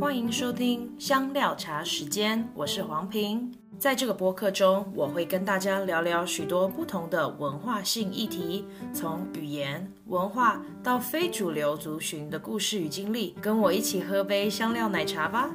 [0.00, 3.52] 欢迎收听香料茶时间，我是黄平。
[3.80, 13.34] 在这个播客中，我会跟大家聊聊许多不同的文化性议题，从语言、文化到非主流族群的故事与经历。
[13.42, 15.50] 跟我一起喝杯香料奶茶吧。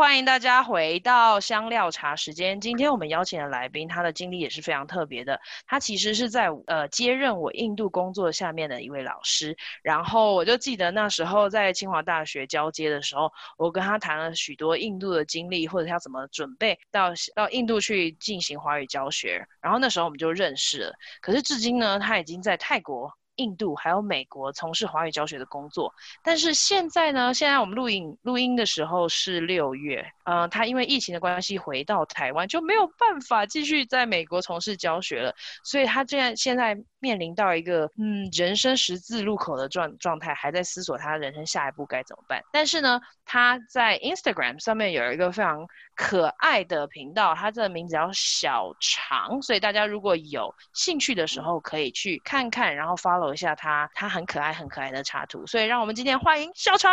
[0.00, 2.58] 欢迎大家回到香料茶时间。
[2.58, 5.38] 今天我们邀请的来宾，他的经历也是非常特别的。
[5.66, 9.54] 他其实是在呃接任我印度工作下面的一位老师。
[9.82, 19.46] 然后我就记得那时候在清华大学交接的时候，我跟他谈了许多印度的经历，或者他怎么准备到到印度去进行华语教学。
[19.60, 20.94] 然后那时候我们就认识了。
[21.20, 23.12] 可是至今呢，他已经在泰国。
[23.40, 27.32] 印度还有美国从事华语教学的工作，但是现在呢？
[27.32, 35.34] 现在我们录影录音的时候是六月，嗯、呃，他因为疫情的关系回到台湾，就没有办法继续在美国从事教学了，
[35.64, 42.42] 所以他现在现在面临到一个嗯人生十字路口的状状态，还在思索他人生下一步该怎么办。
[42.52, 53.29] 但是呢，他在 Instagram 上面有一个非常可爱的频道，他这个名字叫小长，所以大家如果有兴趣的时候可以去看看，然后 follow。
[53.34, 56.90] 一下他，他很可爱，很可爱的插图，所以让我们今天欢迎小常。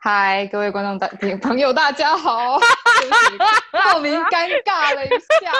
[0.00, 1.08] 嗨，各位观众大
[1.40, 2.58] 朋友，大家好。
[3.92, 5.52] 莫 名尴尬了一下，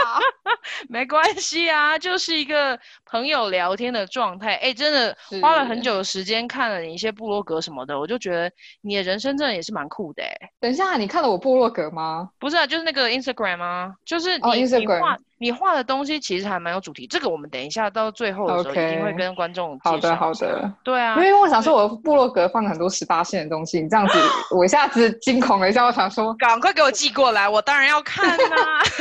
[0.88, 4.54] 没关系啊，就是一个朋友聊天的状态。
[4.56, 10.22] 哎，真的花了很久的时间看了你一些部落格什么的，我就觉得你的人生真的也是蛮酷的。
[10.22, 12.30] 哎，等一下，你看了我部落格吗？
[12.38, 15.16] 不是啊，就是那个 Instagram 啊，就是你、oh, Instagram。
[15.38, 19.76] 你画的东西其实还蛮有主题，这个我们等一下到最后的时候一定会跟观众。
[19.82, 20.72] 好的，好的。
[20.84, 24.16] 对啊，因为我想说，我的部落格放很多十八线的东西，你这样子，
[24.54, 28.82] 我一下子惊恐了一下，我想说，赶快给我寄过来，我当然要看呐、啊。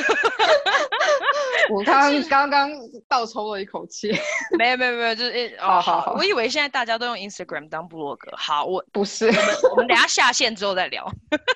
[1.69, 2.71] 我刚刚刚
[3.07, 4.11] 倒抽了一口气，
[4.57, 8.31] 没有没有没有，就是哦好，好，好，我以为现在大家都用 Instagram 当部落格。
[8.35, 11.07] 好，我不是，我们我们等下下线之后再聊。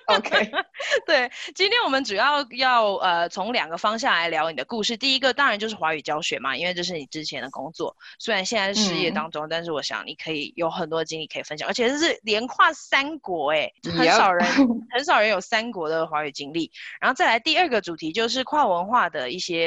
[0.06, 0.52] OK，
[1.08, 4.96] 对，今天我们主要要呃从两个方向来聊你的故事。
[4.96, 5.56] 第一个当然。
[5.56, 7.96] 就是华语教学嘛，因为这是你之前的工作。
[8.20, 14.46] 虽然现在是失业当中，嗯，但是我想你可以有很多经历可以分享，而且这是连跨三国，哎，很少人
[14.92, 16.70] 很少人有三国的华语经历。
[17.00, 19.65] 然后再来第二个主题就是跨文化的一些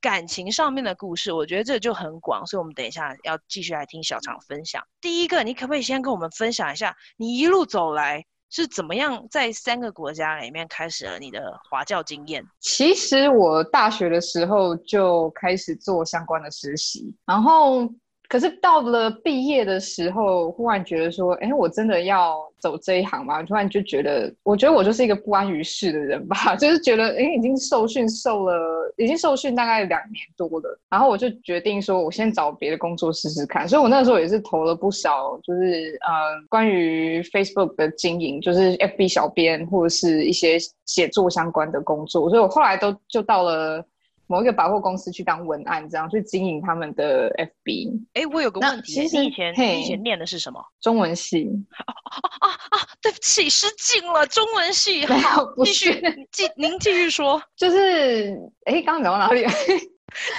[0.00, 4.82] 感情上面的故事，我觉得这就很广，所以我们等一下要继续来听小常分享。
[5.00, 8.24] 第一个，你可不可以先跟我们分享一下你一路走来？
[8.50, 12.44] 是怎么样在三个国家里面开始了你的华教经验？
[12.60, 17.88] 其实我大学的时候就开始做相关的实习，然后。
[18.32, 23.42] 可是到了毕业的时候，忽然觉得说，哎，我真的要走这一行吗？
[23.42, 33.68] 突然就觉得，我觉得我就是一个不安于世的人吧， 就是觉得，哎，已经受训受了，已经受训大概两年多了，然后我就决定说，我先找别的工作试试看。
[33.68, 40.56] 所以我那时候也是投了不少，就是呃，关于 Facebook 的经营，就是 FB 小编或者是一些
[40.86, 42.30] 写作相关的工作。
[42.30, 43.84] 所以我后来都就到了。
[44.32, 48.00] 某一个百货公司去当文案，这样去经营他们的 FB。
[48.14, 50.58] 哎，我有个问题，其实你以前你以前念的是什么？
[50.80, 51.50] 中文系。
[51.68, 52.78] 啊啊啊！
[53.02, 55.04] 对不起，失敬了，中文系。
[55.04, 57.42] 好，继续，继您继续说。
[57.56, 58.34] 就是，
[58.64, 59.44] 哎，刚刚讲到哪里？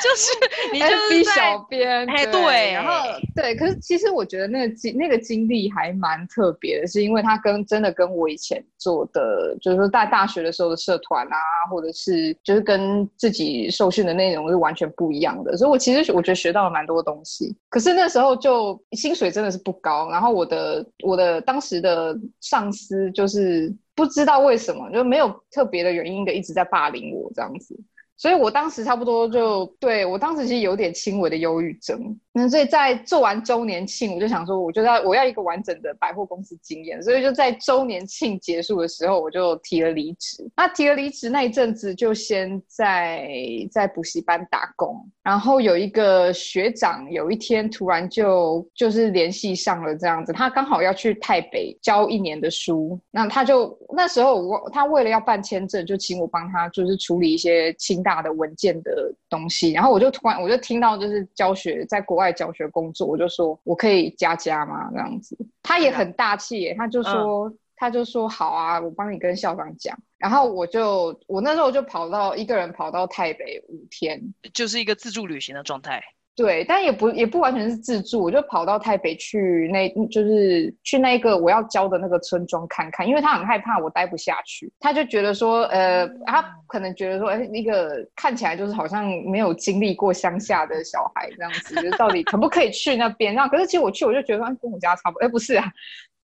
[0.04, 0.32] 就是
[0.74, 2.94] 你就是小编，哎，对，然后
[3.36, 11.38] 对，可是其实我觉得那个经那个经历还蛮特别的，是因为他跟真的跟我以前做的，就是说在大学的时候的社团啊，
[11.70, 17.56] 或者是就是跟自己受训的内容是完全不一样的，所以我其实我觉得学到了蛮多东西。
[17.70, 27.76] 可是那时候就薪水真的是不高，然后我的我的当时的上司就是不知道为什么，就没有特别的原因的一直在霸凌我这样子。
[28.18, 32.20] 所以我当时差不多就对，我当时其实有点轻微的忧郁症。
[32.36, 40.44] 那所以在做完周年庆，我就想说，我就要我要一个完整的百货公司经验，所以就在周年庆结束的时候，我就提了离职。
[40.56, 43.30] 那提了离职那一阵子，就先在
[43.72, 45.00] 在补习班打工。
[45.22, 59.72] 然后有一个学长，有一天突然就就是联系上了这样子，他刚好要去台北教一年的书，那他就那时候我他为了要办签证，就请我帮他就是处理一些清大的文件的东西。
[59.72, 62.23] 然后我就突然我就听到就是教学在国外。
[62.24, 64.90] 在教学工作，我就说我可以加加吗？
[64.92, 69.98] 这样子，他也很大气耶，他就说、嗯，他就说好啊，我帮你跟校长讲。
[70.18, 76.02] 然后我就，我那时候就跑到一个人跑到台北五天，就是一个自助旅行的状态。
[76.36, 93.36] 对，但也不也不完全是自助，我就跑到台北去那，那就是去那个我要教的那个村庄看看，因为他很害怕我待不下去，他就觉得说，呃，他可能觉得说，哎，那个看起来就是好像没有经历过乡下的小孩这样子，就是到底可不可以去那边？
[93.36, 95.72] 那可是其实我去，我就觉得说跟我家差不多，哎，不是啊。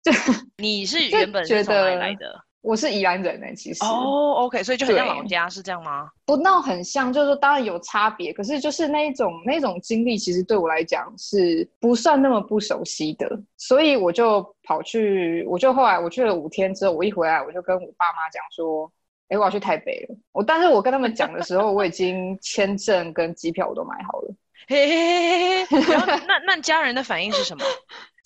[0.03, 0.11] 就
[0.57, 2.33] 你是原本是从哪里来的？
[2.67, 3.87] 我是宜兰人呢、欸，其实哦、
[4.35, 6.09] oh,，OK，所以就很像老家是这样吗？
[6.25, 18.91] 不，那很像，就是说当然有差别，可是就是那一种那种经历，其实对我来讲是不算那么不熟悉的，所以我就跑去，我就后来我去了五天之后，我一回来我就跟我爸妈讲说，
[19.29, 20.15] 哎，我要去台北了。
[20.33, 24.35] 我但是我跟他们讲的时候，我已经签证跟机票我都买好了。
[24.67, 27.63] 嘿嘿嘿嘿， 然后那那家人的反应是什么？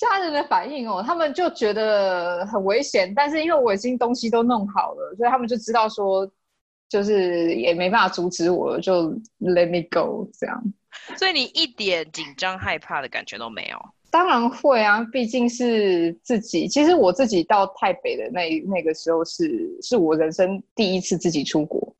[0.01, 6.27] 家人的反应哦，他们就觉得很危险，但是因为我已经东西都弄好了，所以他们就知道说，
[6.89, 10.63] 就是也没办法阻止我，就 let me go 这样。
[11.15, 13.77] 所以你一点紧张害怕的感觉都没有？
[14.09, 16.67] 当然会啊，毕竟是自己。
[16.67, 21.90] 其实我自己到台北的那那个时候是是我人生第一次自己出国，欸、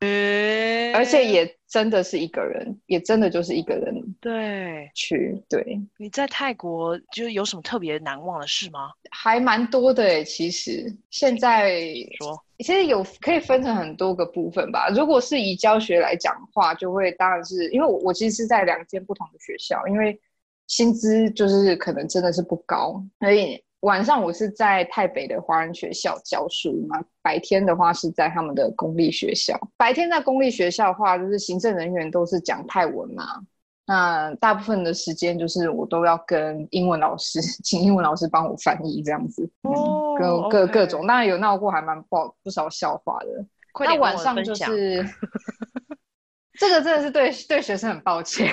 [0.94, 5.80] 而且也真的是一个人，也真的就是一个人对去对。
[5.98, 8.92] 你在泰国就是有什么特别难忘的事吗？
[9.12, 11.80] 还蛮多的诶，其实现在
[12.20, 14.90] 说，其实有可以分成很多个部分吧。
[14.90, 20.20] 如果是以教学来讲的话，就会当然是因为我我其实是在两间不同的学校，因为。
[20.68, 29.60] 薪资就是可能真的是不高，所以晚上我是在台北的华人学校教书嘛，白天的话是在他们的公立学校。
[29.78, 33.42] 白天在公立学校的话，就是行政人员都是讲泰文嘛，
[33.88, 43.46] 那大部分的时间就是我都要跟英文老师， 请英文老师帮我翻译这样子，哦、嗯，各各各种，当然有闹过还蛮爆不少笑话的。
[43.80, 45.06] 那晚上就是。
[46.60, 48.48] 这个真的是对对学生很抱歉。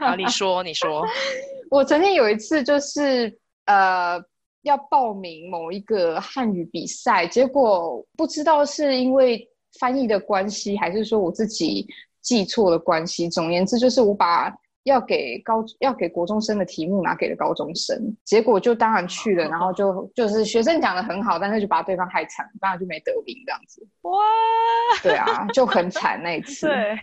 [0.00, 1.02] 啊，你说你说，
[1.70, 4.20] 我曾经有一次就是呃
[4.66, 9.48] 要报名某一个汉语比赛，结果不知道是因为
[9.78, 11.86] 翻译的关系，还是说我自己
[12.20, 13.28] 记错了关系。
[13.28, 14.52] 总言之，就是我把。
[14.86, 23.84] 要给高要给国中生的题目拿给了高中生，结果就当然去了，然后就就是学生讲的很好，但是就把对方害惨，当然就没得名这样子。
[24.02, 24.12] 哇，
[25.02, 26.96] 对啊，就很惨那一次，对，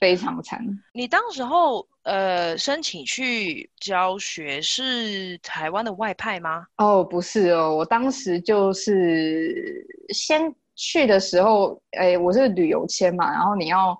[0.00, 0.60] 非常惨。
[0.92, 6.66] 你当时候呃申请去教学是台湾的外派吗？
[6.78, 13.96] 哦，不是哦，我当时就是先去的时候，哎，我是旅游签嘛，然后你要。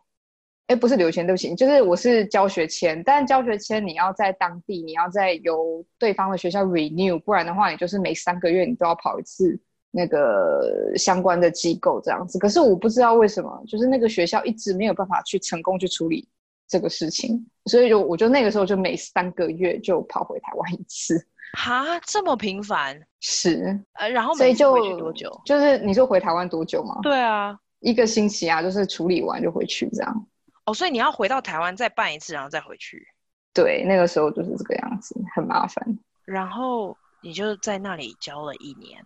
[0.68, 9.58] 哎，不是留签都行，就是我是教学签，但教学签你要在当地，你要再由对方的学校 renew，不然的话，你就是每三个月你都要跑一次
[9.90, 12.38] 那个相关的机构这样子。
[12.38, 16.28] 可是我不知道为什么，就是那个学校一直没有办法去成功去处理
[16.68, 21.18] 这个事情，所以就我就那个时候就每三个月就跑回台湾一次。
[21.56, 23.00] 哈，这么频繁？
[23.20, 25.40] 是，呃，然后所以就多久？
[25.46, 26.98] 就是你说回台湾多久吗？
[27.02, 30.26] 对啊，一个星期啊，就是处理完就回去这样。
[30.68, 33.08] 哦，所以你要回到台湾再办一次，然后再回去。
[33.54, 35.98] 对，那个时候就是这个样子，很麻烦。
[36.26, 39.02] 然后你就在那里教了一年。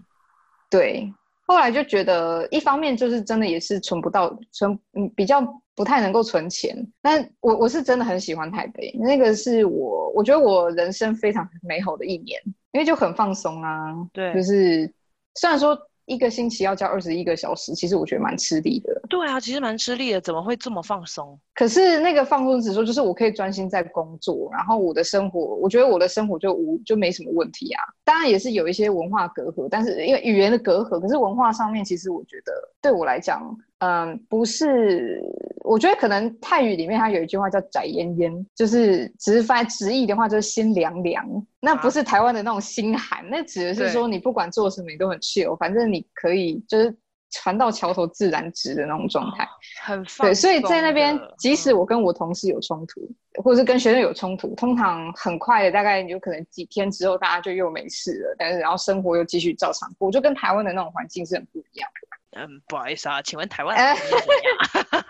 [0.68, 1.14] 对，
[1.46, 5.40] 后来就觉得，一方面就是真的也是存不到，存嗯比较
[5.76, 6.76] 不太能够存钱。
[7.00, 12.42] 但我我是真的很喜欢台北，那个是我我觉得我人生非常美好的一年，
[12.72, 13.94] 因为就很放松啊。
[14.12, 14.92] 对，就是
[15.36, 15.78] 虽然说。
[16.06, 19.00] 一个星期要教二十一个小时，其实我觉得蛮吃力的。
[19.08, 21.38] 对啊，其实蛮吃力的，怎么会这么放松？
[21.54, 27.82] 可是那个放松指数，就是我可以专心在工作，然后我的生活，我觉得我的生活就无就没什么问题啊。
[28.04, 33.42] 当然也是有一些文化隔阂，但是因为语言的隔阂，可是文化上面，其实我觉得对我来讲。
[33.84, 35.20] 嗯，不是，
[35.64, 41.24] 我觉得可能泰语里面它有一句话叫“宅烟烟”，就是直翻直译的话就是心凉凉。
[41.60, 46.94] 那不是台湾的那种心寒，啊、那指的是说你不管做什么你都很 chill，反正你可以就是
[47.30, 49.48] 船到桥头自然直的那种状态，
[49.82, 50.34] 很放对。
[50.34, 62.08] 所以在那边，即使我跟我同事有冲突，嗯、或者是跟学生有冲突，通常很快的，大概有可能几天之后大家就又没事了，但是然后生活又继续照常过，就跟台湾的那种环境是很不一样的。
[62.36, 64.22] 嗯，不好意思啊，请问台湾怎么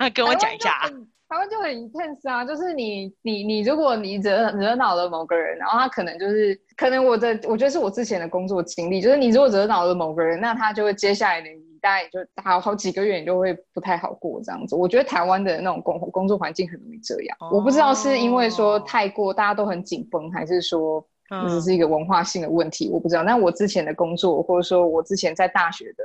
[0.00, 0.11] 样？
[0.14, 0.91] 跟我讲一下啊。
[1.29, 14.76] 台湾就很 intense 啊，就是你你你，如果你惹惹恼了某个人，然后他可能就是可能我的，我觉得是我之前的工作经历，就是你如果惹恼了某个人，那他就会接下来的你大概就好好几个月，你就会不太好过这样子。
[14.76, 21.02] 我觉得台湾的那种工工作环境很容易这样，哦、我不知道是因为说太过大家都很紧绷，还是说
[21.49, 23.25] 只是一个文化性的问题，嗯、我不知道。
[23.25, 26.05] 但我之前的工作，或者说我之前在大学的。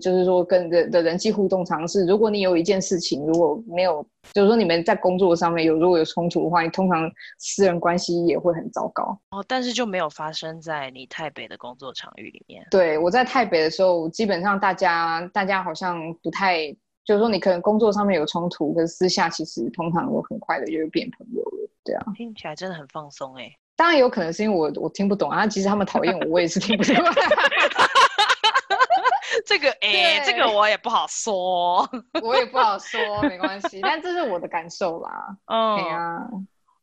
[0.00, 2.06] 就是说，跟人的人际互动尝试。
[2.06, 4.02] 如果你有一件事情，如果没有，
[4.32, 9.18] 就是说你们在工作上面有如果有冲突的话，你通常私人关系也会很糟糕。
[9.30, 12.66] 哦，但是就没有发生在你台北的工作场域里面。
[12.70, 16.66] 对，我在台北的时候，基本上大家大家好像不太，
[17.04, 21.68] 就是说你可能工作上面有冲突，可是私下其实通常都很快的就会变朋友了。
[21.84, 23.52] 对啊，听起来真的很放松哎。
[23.76, 26.94] 当然有可能是因为我我听不懂啊，其实他们讨厌我，我也是听不懂。
[29.46, 31.88] 这个哎，这个我也不好说，
[32.22, 33.80] 我也不好说，没关系。
[33.80, 35.36] 但这是我的感受啦。
[35.46, 36.18] 嗯，对啊。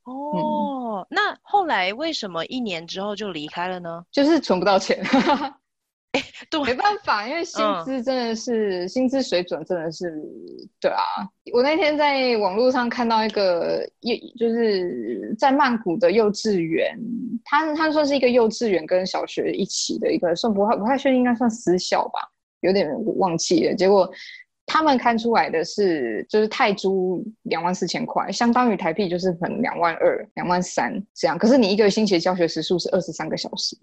[0.06, 4.04] 哦，嗯、那后来为什么一年之后就离开了呢？
[4.12, 5.02] 就是存不到钱。
[6.12, 10.14] 哎，对， 没办法，因为薪资真的是、嗯、薪资水准真的是，
[10.80, 11.02] 对啊。
[11.54, 17.00] 我那天在网络上看到一个幼，就是在曼谷的幼稚园，
[17.46, 22.30] 他他说是一个幼稚园跟小学一起的一个，算不太不太确定，应该算私校吧，
[22.64, 23.76] 有点忘记了。
[23.76, 24.12] 结果
[24.66, 31.38] 他们看出来的是，就是泰铢两万四千块，相当于台币就是可能两万二、两万三这样。
[31.38, 33.78] 可是你一个星期的教学时数是二十三个小时。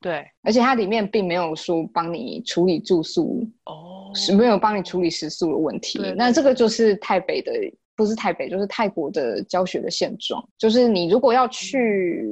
[0.00, 6.00] 对，而且它里面并没有说帮你处理住宿哦，是没有帮你处理食宿的问题。
[6.16, 7.52] 那这个就是泰北的，
[8.00, 10.42] 不是台北，就是泰国的教学的现状。
[10.56, 12.26] 就是你如果要去，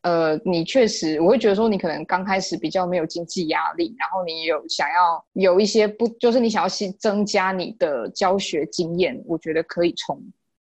[0.00, 10.18] 嗯、呃，你确实，我会觉得说，你可能刚开始比较没有经济压力，然后你有想要有一些不，就是你想要去增加你的教学经验，我觉得可以冲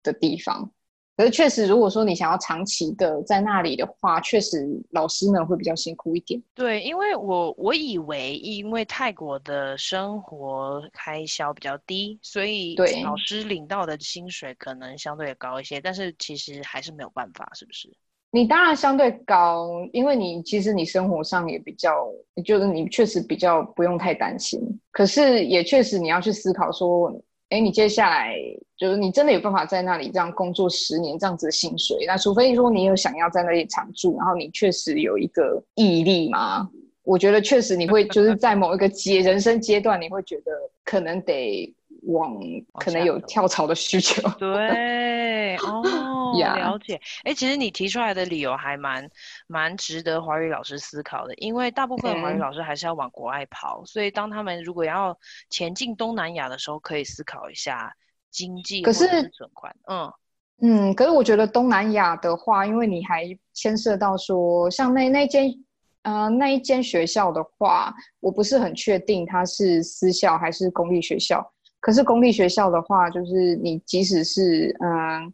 [0.05, 0.71] 的地方。
[1.17, 6.39] 可是确实，如果说你想要长期的在那里的话，确实老师们会比较辛苦一点。
[6.55, 15.81] 对，因为我我以为，因为泰国的生活开销比较低，所以对老师领到的薪水可能相对高一些。
[15.81, 17.91] 但是其实还是没有办法，是不是？
[18.31, 22.07] 你当然相对高，因为你其实你生活上也比较，
[22.45, 24.61] 就是你确实比较不用太担心。
[24.91, 27.11] 可是也确实你要去思考说。
[27.51, 28.35] 哎，你接下来
[28.77, 32.05] 就是你真的有办法在那里这样工作十年这样子的薪水？
[32.07, 36.69] 那除非说你有想要在那里常住，然后你确实有一个毅力嘛？
[37.05, 40.53] 我觉得确实你会就是在某一个阶人生阶段，你会觉得
[40.85, 41.73] 可能得。
[42.07, 42.39] 往
[42.75, 47.01] 可能有跳槽的需求， 对 哦，了解。
[47.25, 49.09] 哎，其实你提出来的理由还蛮
[49.47, 55.19] 蛮值得华语老师思考的，因为大部分华语老师还是要往国外跑，嗯、所以当他们如果要
[55.51, 57.93] 前进东南亚的时候，可以思考一下
[58.31, 59.75] 经济或者是存款。
[59.89, 60.13] 嗯
[60.63, 65.53] 嗯，可是我觉得东南亚的话，因为你还牵涉到说，像那那间
[66.03, 71.53] 呃那一间学校的话，我不是很确定它是私校还是公立学校。
[71.87, 75.33] 可是公立学校的话，就是你即使是嗯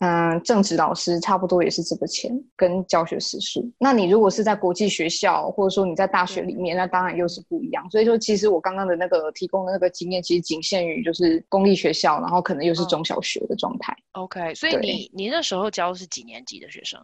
[0.00, 3.72] 嗯正职老师，差不多也是这个钱跟教学时数。
[3.78, 7.90] 那你如果是在国际学校，或者说你在大学里面，那当然又是不一样。
[7.90, 13.96] 所以说，其实我刚刚的那个提供的那个经验，其实仅限于就是公立学校，然后可能又是中小学的状态。
[14.12, 17.00] 嗯、OK，所以你你那时候教的是几年级的学生？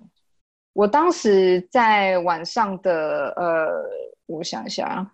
[0.75, 3.71] 我当时在晚上的呃，
[4.27, 5.11] 我想一下。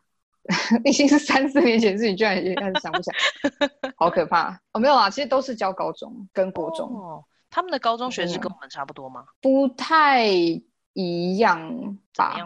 [0.84, 4.80] 已经是三四年前的事情，居然已经开始想不起来， 好可怕哦！
[4.80, 6.88] 没有啊，其实都是教高中跟国中。
[6.88, 9.24] 哦，他们的高中学制跟我们差不多吗？
[9.40, 10.24] 不太
[10.92, 12.36] 一样吧？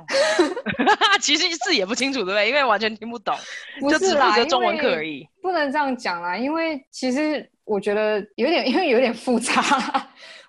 [1.21, 2.49] 其实字也不清楚，对不对？
[2.49, 3.37] 因为完全听不懂，
[3.81, 5.29] 不是啦，就只负责中文课而已。
[5.43, 9.53] 不能这样讲啦，因为其实我觉得有点，因为有点复杂。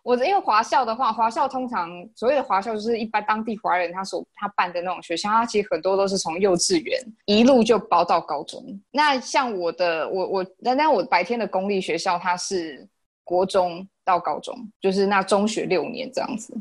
[0.01, 8.63] 我因为华校的话，华校通常所谓的华校就是一般当地华人他所他办的那种学校，他其实很多都是从幼稚园一路就包到高中。
[8.89, 12.87] 那像我的我我那那我白天的公立学校，它是
[13.23, 16.51] 国中到高中，就是那中学六年这样子，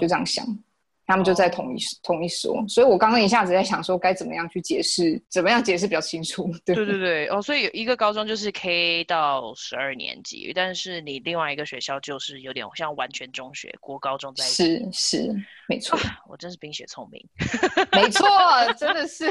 [0.00, 0.46] 就这样想。
[0.46, 0.64] 嗯
[1.08, 2.02] 他们就在同一、oh.
[2.02, 6.52] 同一所，所以我刚刚一下子在想说该怎么样去解释，怎么样解释比较清楚。
[6.66, 14.64] 对对对对，哦，所以有一个高中就是 K 到十二年级，但是你另外一个学校就是有点像完全中学，国高中在一起。
[14.92, 15.34] 是是，
[15.66, 15.98] 没错，
[16.28, 17.26] 我真是冰雪聪明。
[17.92, 18.28] 没错，
[18.78, 19.24] 真的是。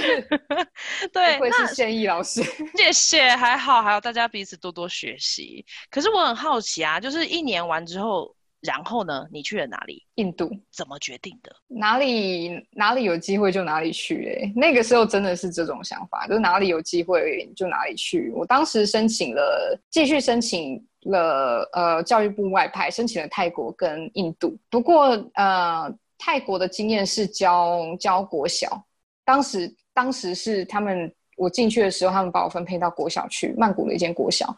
[1.13, 2.41] 对，不愧是现役老师。
[2.75, 5.63] 谢谢，还好，还有大家彼此多多学习。
[5.91, 8.35] 可是我很好奇啊，就是一年完之后。
[8.61, 9.27] 然后呢？
[9.31, 10.03] 你去了哪里？
[10.15, 10.49] 印度。
[10.71, 11.55] 怎么决定的？
[11.67, 14.45] 哪里哪里有机会就哪里去，欸。
[14.45, 18.31] 哎，那个时候真的是这种想法，就是哪里有机会就哪里去。
[18.35, 24.57] 我当时申请了，继续申请了，呃，教育部外派，申请了泰国跟印度。
[24.69, 28.83] 不过，呃，泰国的经验是教教国小，
[29.23, 34.55] 当时当时是他们我进去的时候，他们把我分配到国小去，曼谷的一间国小。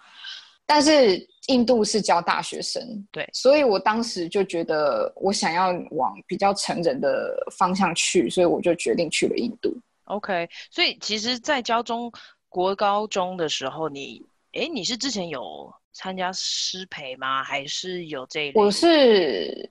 [0.65, 1.17] 但是
[1.49, 9.75] 印度是教大学生，对，所以我当时就觉得我想要往比较成人的方向去，所以我就决定去了印度。
[10.05, 12.11] OK，所以其实，在教中
[12.47, 17.43] 国高中的时候，你，哎，你是之前有参加师培吗？
[17.43, 18.53] 还是有这一类？
[18.55, 19.69] 我是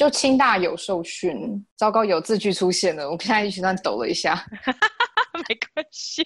[0.00, 4.42] 就清大有受训，糟糕，有字句出现了，我现在一直在抖了一下。
[5.46, 6.24] 没关系，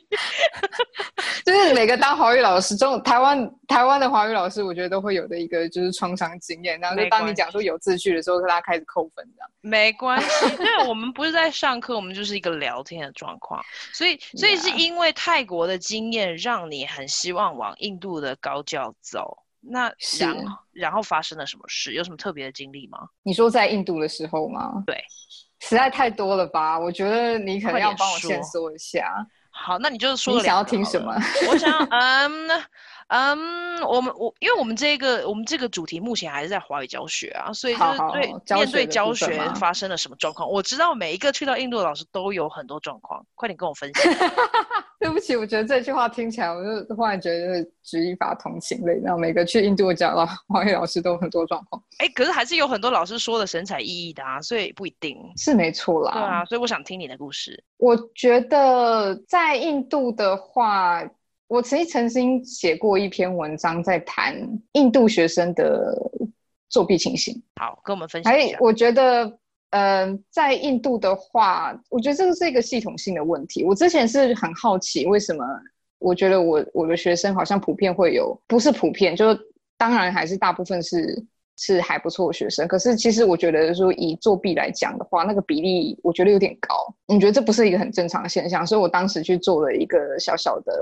[1.45, 6.79] 就是每个当华语老师这种，台湾台湾的华语老师，我觉得都会有的一个就是创伤经验。
[6.79, 9.51] 然后就当你讲出有字句的时候，大家开始扣分这样。
[9.61, 13.61] 没关系，因为我们不是在上课，我们就是一个聊天的状况。
[13.93, 19.37] 所以，所以是因为泰国的经验，让你很希望往印度的高教走。
[19.67, 20.37] 那然
[20.73, 21.93] 然后发生了什么事？
[21.95, 22.99] 有什么特别的经历吗？
[23.23, 24.83] 你说在印度的时候吗？
[24.87, 25.03] 对，
[25.61, 26.79] 实在太多了吧？
[26.79, 29.27] 我觉得你可能要帮我先说一下。
[29.51, 30.35] 好，那你就是说。
[30.35, 31.15] 你想要听什么？
[31.49, 32.63] 我想， 嗯。
[33.09, 44.03] 嗯，我们我因为我们这个我们这个主题目前还是在华语教学啊，所以就是对面对教学发生了什么状况，我知道每一个去到印度的老师都有很多状况，快点跟我分享。
[45.05, 51.83] 对不起，我觉得这句话听起来，我就忽然觉得举一法同情类，然后每个去印度讲的华语老师都有很多状况。
[51.99, 56.13] 哎，可是还是有很多老师说的神采奕奕的啊，所以不一定是没错啦。
[56.13, 57.63] 对啊，所以我想听你的故事。
[57.77, 61.03] 我觉得在印度的话。
[61.47, 64.35] 我曾经曾经写过一篇文章，在谈
[64.73, 65.95] 印度学生的
[66.71, 67.41] 作弊情形。
[67.61, 68.57] 好，跟我们分享一下。
[68.61, 69.31] 我觉得，
[69.75, 73.65] 嗯、呃，在印度的话，我觉得这个是一个系统性的问题。
[73.65, 75.45] 我之前是很好奇，为什么
[75.99, 79.37] 我觉得我我的学生好像普遍会有，不是普遍，就
[79.77, 81.25] 当然还是大部分是
[81.57, 82.69] 是还不错的学生。
[82.69, 86.75] 可是其实我觉得说以作弊来讲的话，那个比例我觉得有点高。
[87.09, 88.67] 我觉得这不是一个很正常的现象？
[88.67, 90.73] 所以我当时去做了一个小小的。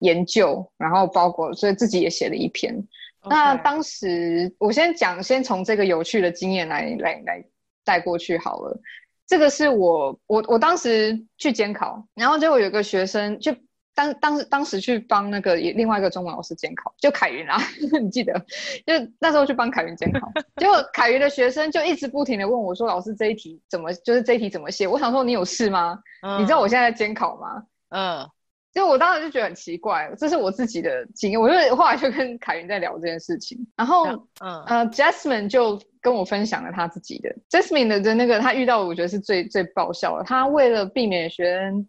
[0.00, 2.86] 研究，然后包括，所以自己也写了一篇。
[3.30, 7.42] 那当时我先讲，先从这个有趣的经验来来来
[7.86, 8.78] 带过去好了。
[9.26, 13.52] 这个是我我我当时去监考，然后结果有个学生就
[13.94, 17.58] 当当时当时去帮那个另外一个中文老师监考，就凯云啊，
[18.00, 18.38] 你记得？
[18.86, 25.98] 就那时候去帮凯云监考，结果凯云的学生就一直不停的问我说：“老师这一题怎么就是这一题怎么写？”我想说你有事吗？
[26.22, 27.62] 嗯、你知道我现在在监考吗？
[27.88, 28.30] 嗯。
[28.76, 31.40] 就我当时就觉得很奇怪，这是我自己的经验。
[31.40, 34.06] 我就后来就跟凯云在聊这件事情，然后
[34.40, 40.24] 嗯呃，Jasmine 就跟我分享了他自己的 Jasmine 的的那个他遇到，我觉得是最最爆笑的。
[40.24, 41.88] 他为了避免学生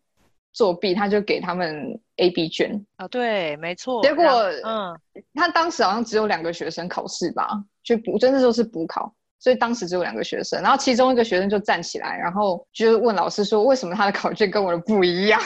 [0.53, 4.01] 作弊，他就给他们 A B 卷啊，对，没错。
[4.01, 4.24] 结果
[4.64, 4.98] 嗯，
[5.33, 7.50] 他当时好像只有两个学生考试吧，
[7.83, 10.62] 就补，真的就是补考，所以当时只有两个学生。
[10.62, 15.38] 然后其中一个学生就站起来，然后就问老师说：“为什么他的考卷跟我的不一样？”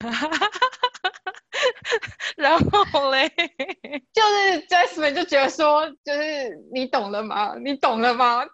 [2.36, 3.28] 然后嘞，
[4.12, 7.56] 就是 Jasmine 就觉得说，就是你懂了吗？
[7.64, 8.44] 你懂了吗？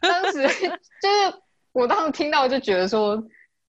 [0.00, 0.42] 当时
[1.02, 1.34] 就是
[1.72, 3.20] 我当时听到就觉得说，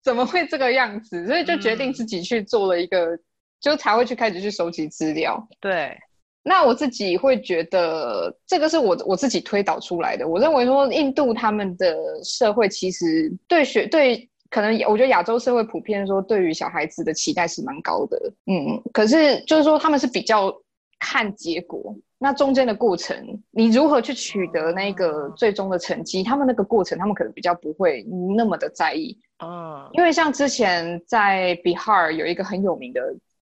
[0.03, 1.25] 怎么会这个样子？
[1.25, 3.19] 所以就决定自己去做了一个，嗯、
[3.61, 5.47] 就才会去开始去收集资料。
[5.59, 5.97] 对，
[6.43, 10.27] 那我自己会觉得这个是我我自己推导出来的。
[10.27, 14.29] 我认为说，印度他们的社会其实对学对。
[14.53, 20.53] 可能我觉得亚洲社会普遍说，对于小孩子的期待是蛮高的，嗯，可是就是说他们是比较
[20.99, 23.17] 看结果，那中间的过程，
[23.49, 28.03] 你如何去取得那个最终的成绩，他们那个过程，他们可能比较不会
[28.37, 33.01] 那么的在意，嗯，因为像之前在 Bihar 有一个很有名的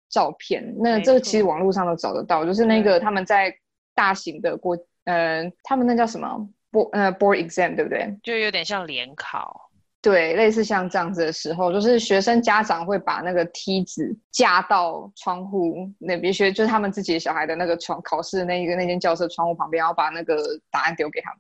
[0.10, 3.56] 照片，那这个其实网络上都找得到，就是那个他们在
[3.94, 8.12] 大型的国，呃，他们那叫什么？Board 呃 board exam 对不对？
[8.24, 9.70] 就有点像联考。
[10.06, 20.38] 对，类似像这样子的时候，就是学生家长会把那个梯子架到窗户那边，学就是他们自己的小孩的那个窗考试的那一个那间教室窗户旁边，然后把那个
[20.70, 21.40] 答案丢给他们。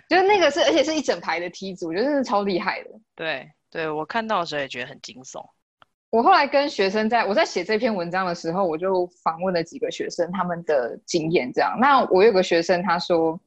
[0.10, 2.90] 就是那个是，而且是一整排的梯子，我觉得真是超厉害的。
[3.16, 5.42] 对，对我看到的时候也觉得很惊悚。
[6.10, 11.78] 我后来跟学生在我在写这篇文章的时候，我就访问了几个学生他们的经验，这样。
[11.80, 13.40] 那我有个学生他说，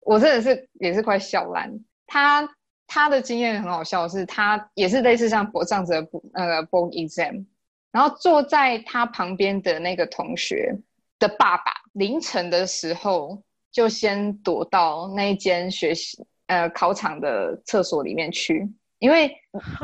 [0.00, 1.72] 我真的是也是快笑烂
[2.08, 2.48] 他。
[2.86, 7.44] 他的经验很好笑，是他也是类似像博这样子的呃 board exam，
[7.90, 10.78] 然后坐在他旁边的那个同学
[11.18, 18.70] 的爸爸，凌晨的时候就先躲到那一间学习呃考场的厕所里面去，
[19.00, 19.36] 因为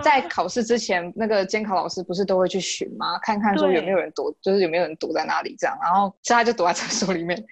[0.02, 3.18] 在 考试之前，那个监考老师不是都会去巡吗？
[3.18, 7.44] 看看说有没有人躲，就是有没有人躲在那里这样，然后他就躲在厕所里面，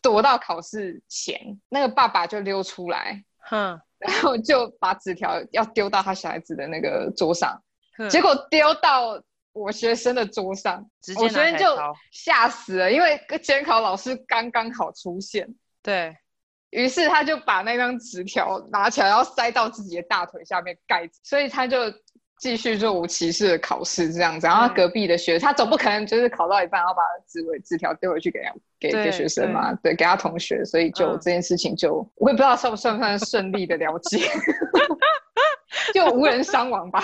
[0.00, 3.78] 躲到考试前，那个爸爸就溜出来，哼。
[4.06, 7.60] 然后就把纸条要丢到他小孩子的那个桌上，
[8.10, 9.20] 结果丢到
[9.52, 11.66] 我学生的桌上，我学生就
[12.12, 16.16] 吓死了，因为监考老师刚刚好出现，对，
[16.70, 21.78] 于是他就把那张纸条拿起来，然后塞到自己的大腿下面盖着，所以他就。
[22.38, 28.40] 继续若无其事的考试这样子，然后隔壁的学、嗯、他总不可能就是考到一半，然后把纸尾纸条丢回去给
[28.78, 34.18] 给给学生嘛，对，对，给他同学，所以就、嗯、这件事情就我也不知道算不算不算顺利的了解，
[35.94, 37.00] 就无人伤亡吧。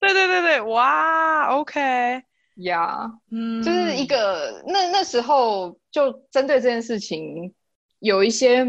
[0.00, 2.22] 对对对对，哇，OK，
[2.56, 7.52] 呀，嗯，就是一个那那时候就针对这件事情
[8.00, 8.66] 有一些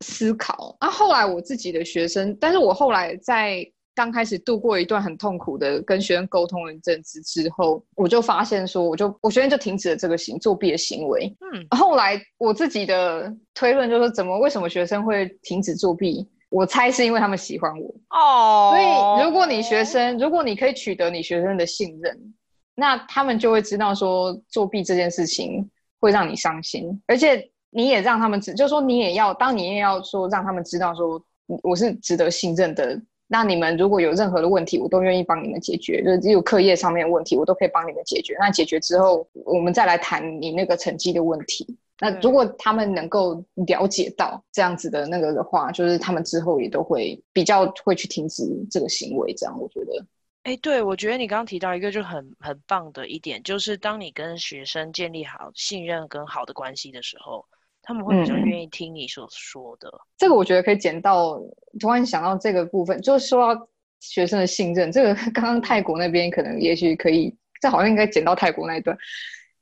[0.00, 0.76] 思考。
[0.80, 11.34] 那、啊、后来我自己的学生，但是我后来在刚开始度过一段很痛苦的跟学生沟通了一阵子之后，我就发现说，我就我学生就停止了这个行作弊的行为。
[11.40, 16.28] 嗯，后来我自己的推论就是，怎么为什么学生会停止作弊？
[16.50, 18.70] 我猜是因为他们喜欢我哦。
[18.70, 22.34] 所以如果你学生，如果你可以取得你学生的信任。
[22.78, 25.66] 那他们就会知道说作弊这件事情
[25.98, 31.18] 会让你伤心，而且你也让他们知，就是说你也要，当你也要说让他们知道说
[31.62, 33.00] 我是值得信任的。
[33.28, 36.02] 那你们如果有任何的问题，我都愿意帮你们解决。
[36.02, 38.36] 就是只有课业上面的问题，我都可以帮你们解决。
[38.38, 41.76] 那解决之后，我们再来谈你那个成绩的问题。
[41.98, 49.32] 那如果他们能够了解到这样子的那个的话，就是他们之后也都会比较会去停止这个行为。
[49.34, 50.06] 这样我觉得。
[50.42, 57.44] 哎，对，我觉得你刚刚提到一个就很很棒的一点，就是当你跟学生建立好信任跟好的关系的时候，
[57.86, 59.88] 他们会比较愿意听你所说的。
[59.88, 61.40] 嗯，这个我觉得可以剪到，
[61.78, 63.68] 突然想到这个部分，就是说到
[64.00, 64.90] 学生的信任。
[64.90, 68.98] 这个 刚刚泰国那边可能也许可以，这好像应该剪到泰国那一段，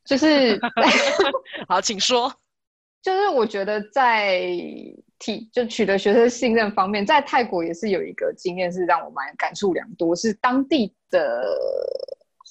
[0.07, 0.59] 就是
[1.69, 2.33] 好，请说。
[3.03, 4.41] 就是我觉得在
[5.19, 11.45] 体就取得学生信任方面，在泰国也是有一个经验是让我蛮感触良多，是当地的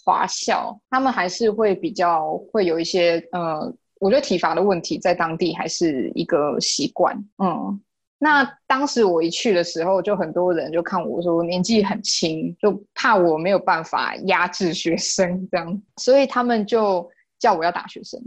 [0.05, 7.15] 华校，他们还是会比较会有一些呃，我觉得体罚的问题在当地还是一个习惯。
[7.37, 7.81] 嗯，
[8.19, 18.21] 那当时我一去的时候，就很多人就看我说年纪很轻，就怕我没有办法压制学生这样， 所以他们就叫我要打学生。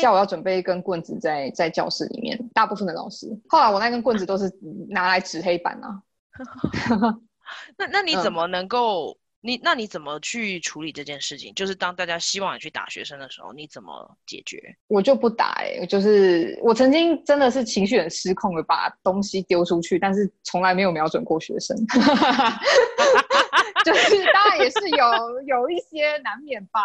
[0.00, 3.28] 叫我要准备一根棍子在在教室里面，大部分的老师。
[3.48, 4.50] 后来我那根棍子都是
[4.88, 6.00] 拿来指黑板啊。
[7.76, 11.52] 那那你怎么能够、嗯、你那你怎么去处理这件事情？
[11.54, 14.74] 就是当大家希望你去打学生的时候，你怎么解决？
[14.88, 21.76] 我就不打哎、就是我曾经真的是情绪很失控的把东西丢出去，但是从来没有瞄准过学生。
[23.84, 26.80] 就是当然也是有有一些难免吧。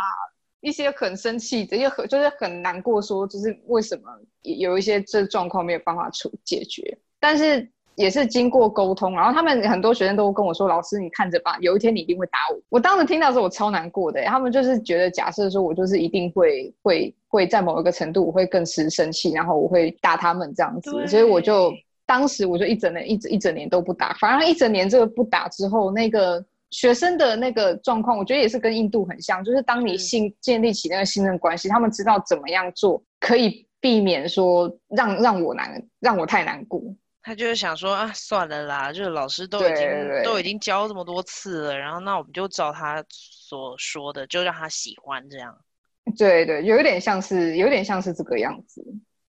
[0.60, 14.24] 一些很生气，这些很就是很难过，说就是为什么有一些这状况没有办法处解决，但是也是经过沟通，然后他们很多学生都跟我说：“老师，你看着吧，有一天你一定会打我。”我当时听到的时候，我超难过的。
[14.24, 21.74] 他们就是觉得，假设说我就是一定会会会在某一个程度，我会更是生气，然后我会打他们这样子，所以我就
[22.06, 26.44] 当时我就一整年一直一整年都不打，反而一整年这个不打之后，那个。
[26.72, 36.80] 学生的那个状况，我觉得也是跟印度很像，就是当你信建立起那个信任关系，他们知道怎么样做可以避免说让让我难让我太难过。
[37.22, 39.88] 他就是想说啊，算了啦，就是老师都已经
[40.24, 45.58] 都已经教这么多次了，然后那我们就照他所说的，就让他喜欢这样。
[46.18, 48.84] 对对，有点像是有点像是这个样子。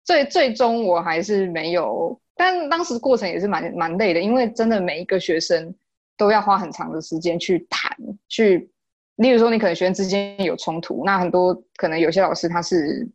[0.03, 5.73] 最最终我还是没有，但当时过程也是蛮蛮累的，因为真的每一个学生。
[6.15, 7.97] 都要花很长的时间去谈，
[8.29, 8.69] 去，
[9.15, 13.05] 例如说你可能学生之间有冲突，那很多可能有些老师他是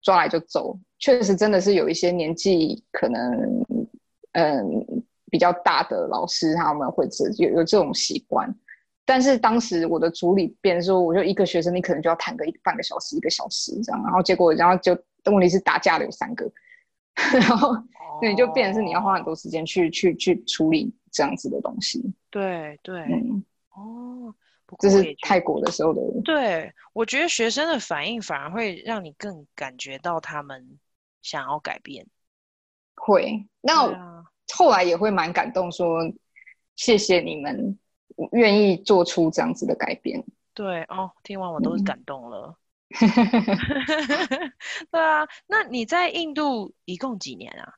[0.00, 3.20] 抓来就走，确实真的是有一些年纪可能
[4.32, 4.84] 嗯
[5.30, 8.52] 比较大的老师他们会这有有这种习惯，
[9.04, 14.92] 但是当时我的主理变说，我就一个学生你可能就要谈个一半个小时一个小时这样，然后结果然后就
[15.24, 16.50] 问题是打架的有三个，
[17.32, 17.74] 然后
[18.22, 20.94] 那你就变成是你要花很多时间去去去处理。
[21.12, 24.32] 这样子的东西，对对，嗯，哦，
[24.78, 26.00] 这是泰国的时候的。
[26.22, 30.78] 对，我觉得学生的反应反而会让你更感觉到他们
[31.20, 32.06] 想要改变。
[33.00, 36.00] 会，那我后来也会蛮感动，说
[36.76, 37.78] 谢谢你们
[38.32, 40.22] 愿意做出这样子的改变。
[40.52, 42.56] 对哦，听完我都是感动了。
[42.90, 43.08] 嗯、
[44.90, 47.74] 对啊，那你在印度一共几年啊？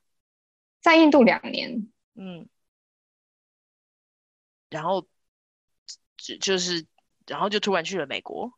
[0.81, 1.87] 在印度两年。
[2.15, 2.47] 嗯。
[4.69, 5.07] 然后，
[6.17, 6.85] 就就是，
[7.27, 8.51] 然后就突然去了美国。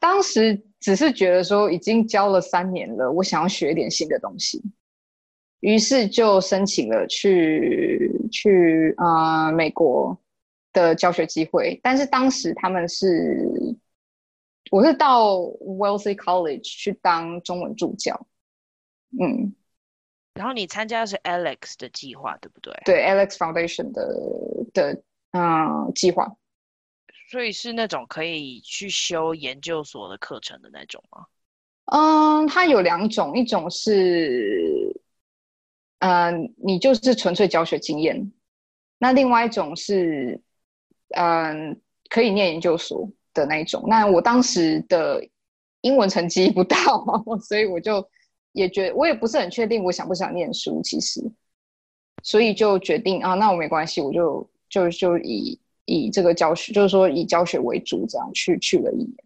[0.00, 4.60] 当时只是觉得说，已经教了三年了，我想要学一点新的东西，
[5.60, 10.18] 于是就申请了去去啊、呃、美国
[10.72, 11.78] 的教学机会。
[11.82, 13.46] 但是当时他们是，
[14.70, 18.26] 我是到 Wellesley College 去当中文助教，
[19.20, 19.54] 嗯。
[20.34, 22.72] 然后你参加的是 Alex 的计划，对不对？
[22.84, 24.08] 对，Alex Foundation 的
[24.72, 26.34] 的嗯计划，
[27.30, 31.26] 所以是那种可以去修研究所的课程的那种吗？
[31.84, 34.92] 嗯，它有两种，一种是
[36.00, 38.16] 嗯，你就是纯粹教学经验；
[38.98, 40.40] 那另外一种是
[41.10, 43.84] 嗯，可以念研究所，的那一种。
[43.86, 45.24] 那我当时的
[45.82, 46.76] 英文成绩不到，
[47.46, 48.04] 所以我就
[48.52, 51.22] 也觉我也不是很确定我想不想念书，其实，
[52.24, 59.16] 所以就决定啊，那我没关系，我就就就以以这个教学，就是说以教学为主，这样去去了一年。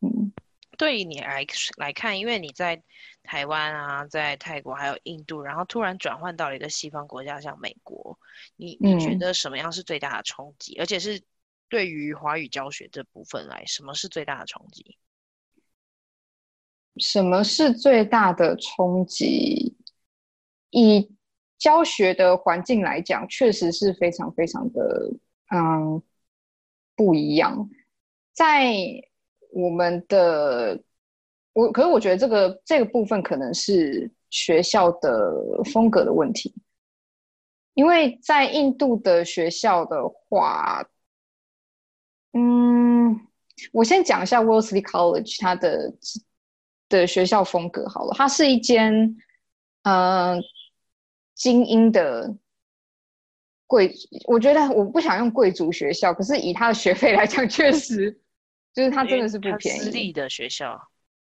[0.00, 0.32] 嗯，
[0.76, 2.82] 对于你来来看，因为你在
[3.22, 8.18] 台湾啊，在泰国还有印度，然后突然转换到了一个西方国家，像美国，
[8.56, 10.74] 你你觉得什么样是最大的冲击？
[10.76, 11.22] 嗯、而且是
[11.68, 14.98] 对于华语教学这部分来，什么是最大的冲击？
[16.98, 19.76] 什么是最大的冲击？
[20.70, 21.10] 以
[21.64, 25.10] 教学的环境来讲，确实是非常非常的
[25.54, 26.02] 嗯
[26.94, 27.70] 不一样，
[28.34, 28.74] 在
[29.50, 30.82] 我们的。
[31.54, 35.32] 我可是我觉得这个这个部分可能是学校的
[35.72, 36.52] 风格的问题，
[37.74, 40.84] 因为在印度的学校的话，
[42.32, 43.20] 嗯，
[43.72, 45.94] 我先讲一下 Wellesley College 它的
[46.88, 49.16] 的学校风格好了，它是一间
[49.84, 50.42] 嗯、
[51.34, 52.34] 精英的
[53.66, 53.94] 贵，
[54.26, 58.20] 我觉得我不想用贵族学校，可是以他的学费来讲， 确实
[58.72, 60.80] 就是他真的是不便宜，私立的学校。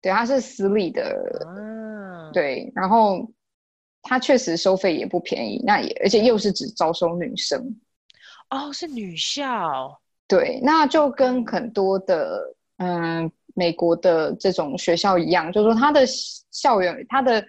[0.01, 1.03] 对，他是私立的，
[1.47, 3.31] 啊、对，然后
[4.03, 7.81] 他确实收费也不便宜，那也而且又是只招收女生，
[8.49, 13.31] 哦，是女校，对，那就跟很多的嗯。
[13.57, 16.07] 美国的这种学校一样，就是说它的
[16.53, 17.45] 校园它的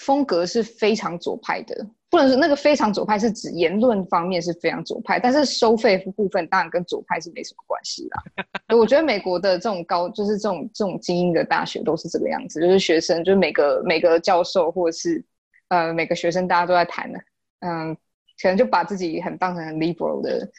[0.00, 1.86] 风格是非常左派的。
[2.08, 8.22] 不能说那个非常左派是指言论方面是非常左派，但是收费部分当然跟左派是没什么关系啦。
[8.76, 15.24] 我觉得美国的这种高，就是这种这种精英的大学都是这个样子，就是学生就是每个每个教授或者是
[15.68, 17.20] 呃每个学生大家都在谈的，
[17.60, 17.94] 嗯，
[18.42, 20.50] 可能就把自己很当成很 liberal 的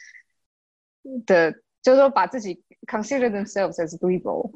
[1.26, 1.52] 的，
[1.82, 4.52] 就是说把自己 consider themselves as liberal。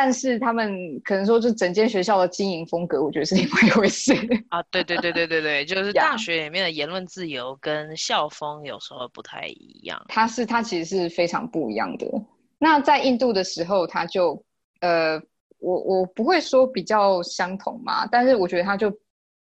[0.00, 4.12] 但是他们可能说，就整间学校的经营风格，我觉得是另外一回事
[4.48, 4.62] 啊。
[4.70, 10.00] 对对对对对对， 就是大学里面的言论自由跟校风有时候不太一样。
[10.06, 12.06] 它是它其实是非常不一样的。
[12.60, 14.40] 那在印度的时候，他就
[14.82, 15.20] 呃，
[15.58, 18.96] 我我不会说比较相同嘛，但是我觉得他就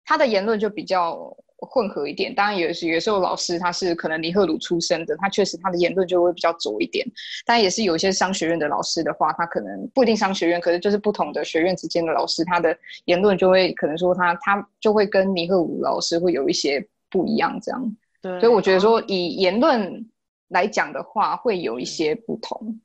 [0.05, 1.33] 他的言论就比较。
[1.63, 7.07] 混合一点，当然也是有时候老师他是可能尼赫鲁出身的，他确实他的言论就会比较左一点。
[7.45, 17.97] 但也是有一些商学院的老师的话，他可能不一定商学院，可是就是不同的学院之间的老师，他的言论就会可能说他他就会跟尼赫鲁老师会有一些不一样这样。
[18.23, 20.07] 对，所以我觉得说以言论
[20.49, 22.81] 来讲的话，会有一些不同。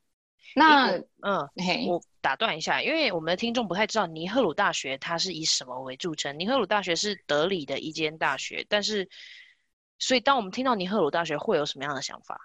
[0.55, 6.39] 那嗯，嘿，我打断一下，因为我们的听众不太知道尼赫鲁大学它是以什么为著称。
[6.39, 9.07] 尼赫鲁大学是德里的一间大学，但是，
[9.99, 12.41] 所以当我们听到尼赫鲁大学，会有什么样的想法？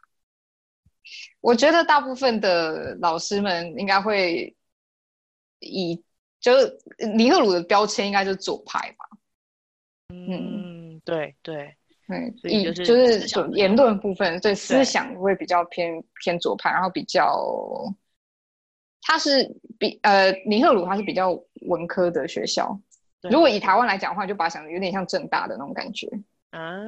[1.41, 4.55] 我觉得大部分的老师们应该会
[5.61, 6.05] 以，
[6.41, 6.79] 就是
[7.17, 9.07] 尼赫鲁的标签应该就是左派吧。
[10.11, 11.75] 嗯，对对。
[12.07, 17.41] 对，所以就是就是言论部分，对思想会比较偏偏左派，然后比较，
[19.03, 21.31] 他是比呃尼赫鲁他是比较
[21.69, 22.79] 文科的学校，
[23.31, 26.09] 如果以台湾来讲的话，就把它想的有点像正大的那种感觉。
[26.51, 26.83] 啊，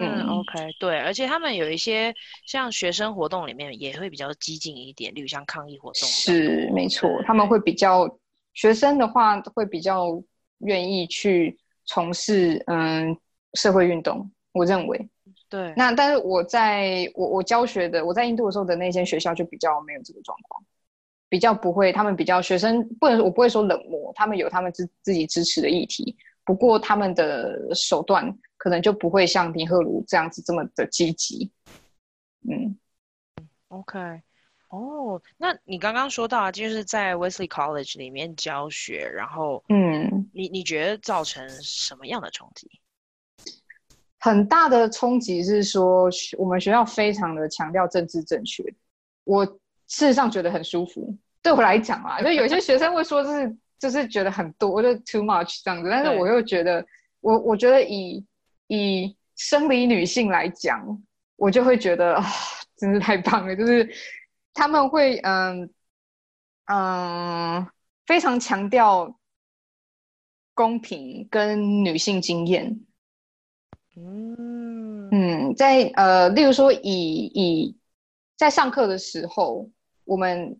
[0.00, 2.12] 嗯，OK，对，而且他们有一些
[2.46, 6.08] 像学生活动里面也会比较激进一点，例如像抗议活动。
[6.08, 8.18] 是没错，他们会比较
[8.54, 10.20] 学生的话会比较
[10.58, 13.16] 愿意去从事嗯
[13.52, 14.30] 社会运动。
[14.52, 15.08] 我认为，
[15.48, 20.64] 对，那但是我在我我教学的我在印度的时候的那间学校就比较没有这个状况，
[21.34, 31.50] 比较不会，他们比较学生不能我不会说冷漠，他们有他们自自己支持的议题，不过他们的手段可能就不会像林赫鲁这样子这么的积极。
[32.48, 32.78] 嗯
[33.66, 33.98] ，OK，
[34.68, 42.70] 哦，那你刚刚说到啊，就是在 Wesley College 里面教学，然后嗯，你你觉得造成什么样的冲击？
[44.20, 48.62] 很大的冲击是说，我们学校非常的强调政治正确。
[49.24, 55.90] 我事实上觉得很舒服，对我来讲啊，就有些学生会说，就是就是觉得很多，就 too much 这样子。
[55.90, 56.84] 但是我又觉得，
[57.20, 58.24] 我我觉得以
[58.68, 61.02] 以生理女性来讲，
[61.36, 62.24] 我就会觉得啊，
[62.76, 63.54] 真是太棒了。
[63.54, 63.88] 就是
[64.52, 65.70] 他们会嗯
[66.66, 67.66] 嗯
[68.06, 69.18] 非常强调
[70.54, 72.80] 公平跟女性经验。
[73.96, 77.76] 嗯嗯，在呃，例如说，以以
[78.36, 79.70] 在上课的时候，
[80.04, 80.58] 我们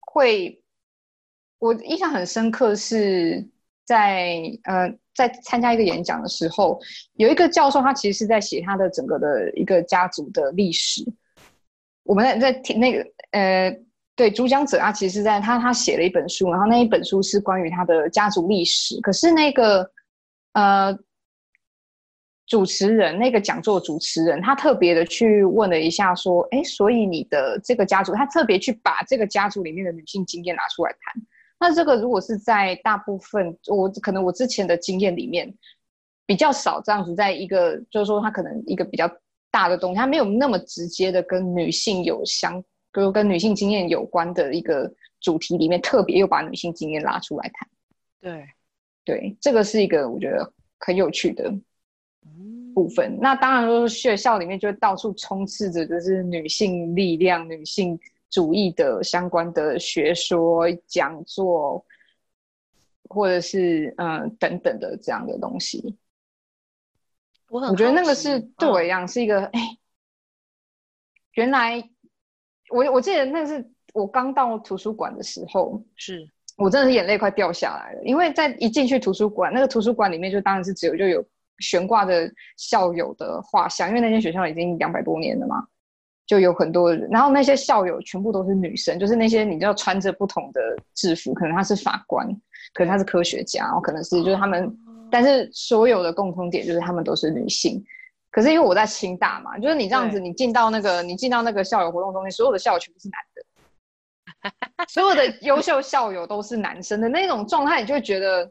[0.00, 0.62] 会
[1.58, 3.46] 我印象很深刻，是
[3.84, 6.80] 在呃，在参加一个演讲的时候，
[7.14, 11.04] 有一个教授，他其实是在写他的整个的一个家族的历史。
[12.02, 13.70] 我们在在听那个呃，
[14.16, 18.98] 对，主讲者啊，其实在他他写了一本书，然后那一本书是关于他的家族历史。
[19.02, 19.88] 可是那个
[20.54, 20.98] 呃，
[22.50, 31.22] 主持人那个讲座主持人，他特别的去问了一下，说，哎，所以你的这个家族，他特别去把这个家族里面的女性经验拿出来谈。
[31.60, 35.54] 那这个如果是在大部分我可能我之前的经验里面
[36.26, 39.08] 比较少这样子，在一个就是说他可能一个比较
[39.52, 42.60] 大的东西，他没有那么直接的跟女性有相，
[42.92, 47.68] 比如跟女性经验有关的一个主题里面，特别又把女性经验拉出来谈。
[48.20, 48.44] 对，
[49.04, 51.48] 对，这个是一个我觉得很有趣的
[52.74, 53.18] 部分。
[53.20, 57.98] 那当然就是学校里面就到处充斥着就是女性力量、女性。
[58.32, 61.84] 主义的相关的学说讲座，
[63.08, 65.98] 或者是嗯、呃、等等的这样的东西，
[67.48, 69.76] 我我觉得那个是对我一样是一个哎、嗯，
[71.32, 71.90] 原来
[72.68, 76.24] 我我记得那是我刚到图书馆的时候，是
[76.56, 81.20] 我真的是眼泪快掉下来了，因为在一进去图书馆，那个图书馆里面就当然是只有就有
[81.60, 85.64] 悬挂着校友的画像，因为那间学校已经两百多年了嘛。
[86.26, 90.60] 就有很多人，然后那些校友全部都是女生，就是那些你知道穿着不同的
[90.94, 92.24] 制服，可能他是法官，
[92.72, 94.72] 可能他是科学家，然后可能是就是他们，
[95.10, 97.84] 但是所有的共通点就是他们都是女性。
[98.30, 108.48] 可是因为我在清大嘛，就是你这样子，你进到那个你进到那个校友活动中心，所有的校友全部是男的， 所有的优秀校友都是男生的那种状态，你就会觉得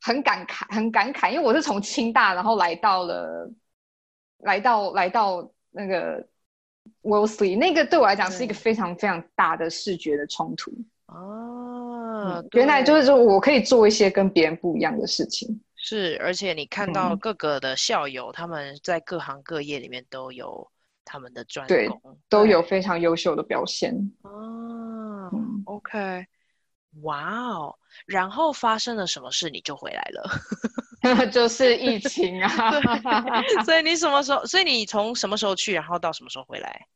[0.00, 1.30] 很感慨，很感慨。
[1.30, 3.50] 因为我是从清大，然后来到了，
[4.38, 5.50] 来到来到。
[5.70, 6.26] 那个
[7.02, 10.72] Wellesley 那个对我来讲是一个非常非常大的视觉的冲突
[11.06, 20.66] 哦、嗯，原来就是说我可以做一些跟别人不一样的事情，是，而且你看到各个的校友、嗯、他们在各行各业里面都有
[21.04, 21.88] 他们的专攻，对，
[22.30, 23.94] 都有非常优秀的表现。
[24.22, 26.26] 哦、嗯、OK，
[27.02, 30.30] 哇哦，然后发生了什么事你就回来了？
[31.30, 32.72] 就是疫情啊
[33.64, 34.44] 所以你什么时候？
[34.44, 36.86] 所以你从什么时候去，然后到什么时候回来？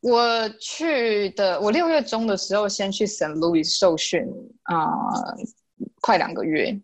[0.00, 3.32] 我去的，我六月中的时候先去 St.
[3.34, 4.22] Louis 受训
[4.62, 5.36] 啊、呃，
[6.00, 6.80] 快两个月，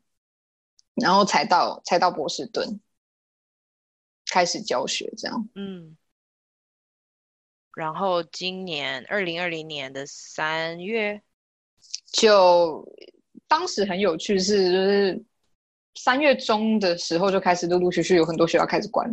[0.94, 2.80] 然后才到才到波士顿
[4.26, 5.48] 开始教学，这样。
[5.54, 5.96] 嗯。
[7.74, 11.22] 然后今年二零二零年的三月，
[12.12, 12.86] 就
[13.46, 15.24] 当时很有趣是就是。
[16.00, 19.12] 三月中的时候就开始陆陆续续有很多学校开始关，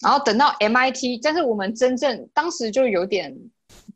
[0.00, 3.36] 然后等到 MIT，但是我们真正当时就有点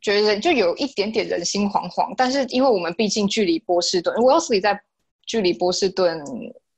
[0.01, 4.81] 觉得就有一点点人心惶惶，但是因为我们毕竟距离波士顿，Wellesley 在
[5.25, 6.21] 距离波士顿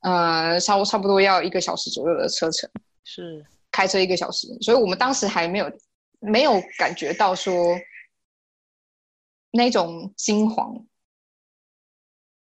[0.01, 2.69] 呃差差不多要一个小时左右的车程，
[3.03, 5.71] 是开车一个小时，所以我们当时还没有
[6.19, 7.75] 没有感觉到说
[9.51, 10.83] 那种惊惶。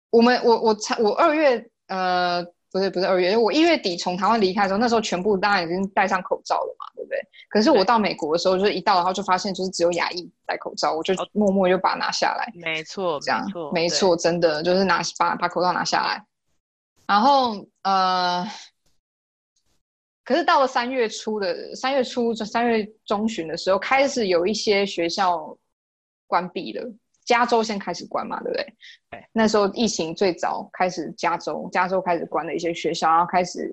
[0.10, 1.70] 我们我我才我二月。
[1.88, 7.20] 呃，不是不是二月，我一月底从台湾离开的时候，那时候全部大家已经戴上口罩了嘛，对不对？
[7.50, 12.52] 可是我到美国的时候，就是一到然后就发现就是只有牙医戴口罩，我就默默就把它拿下来。
[12.56, 16.26] 没错，这样没错，真的就是拿把把口罩拿下来。
[17.06, 18.48] 然后呃，
[20.24, 25.56] 可是到了三月初的三月初，三月中旬的时候，开始有一些学校
[26.34, 26.92] 关闭了。
[27.24, 28.74] 加州先开始关嘛，对不对？
[29.12, 29.26] 对。
[29.32, 33.72] 那时候疫情最早开始，加州加州开始关了一些学校，然后开始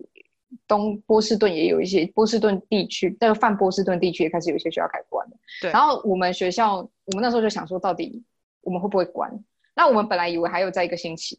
[0.68, 5.36] 东波士顿也有一些波士顿地区，那个泛波士顿地区也开始有一些学校开始关了。
[5.62, 5.72] 对。
[5.72, 8.22] 然后我们学校，我们那时候就想说，到底
[8.60, 9.32] 我们会不会关？
[9.74, 11.36] 那我们本来以为还有在一个星期，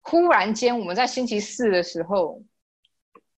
[0.00, 2.40] 忽然间我们在星期四的时候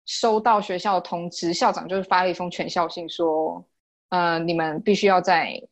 [0.04, 3.64] 收到学校的通知，校长就是发了一封全校信说，
[4.11, 5.62] 呃，你们必须要在。